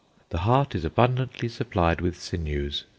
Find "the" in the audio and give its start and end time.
0.29-0.39